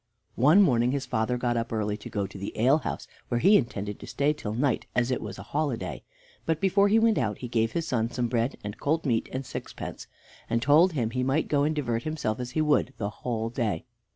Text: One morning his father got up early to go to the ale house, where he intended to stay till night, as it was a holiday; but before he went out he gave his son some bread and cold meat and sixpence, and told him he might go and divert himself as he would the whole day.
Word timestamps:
One 0.39 0.63
morning 0.63 0.93
his 0.93 1.05
father 1.05 1.37
got 1.37 1.55
up 1.57 1.71
early 1.71 1.95
to 1.97 2.09
go 2.09 2.25
to 2.25 2.37
the 2.39 2.57
ale 2.59 2.79
house, 2.79 3.07
where 3.27 3.39
he 3.39 3.55
intended 3.55 3.99
to 3.99 4.07
stay 4.07 4.33
till 4.33 4.55
night, 4.55 4.87
as 4.95 5.11
it 5.11 5.21
was 5.21 5.37
a 5.37 5.43
holiday; 5.43 6.01
but 6.43 6.59
before 6.59 6.87
he 6.87 6.97
went 6.97 7.19
out 7.19 7.37
he 7.37 7.47
gave 7.47 7.73
his 7.73 7.87
son 7.87 8.09
some 8.09 8.27
bread 8.27 8.57
and 8.63 8.79
cold 8.79 9.05
meat 9.05 9.29
and 9.31 9.45
sixpence, 9.45 10.07
and 10.49 10.59
told 10.59 10.93
him 10.93 11.11
he 11.11 11.21
might 11.21 11.47
go 11.47 11.61
and 11.61 11.75
divert 11.75 12.01
himself 12.01 12.39
as 12.39 12.49
he 12.57 12.61
would 12.61 12.95
the 12.97 13.11
whole 13.21 13.51
day. 13.51 13.85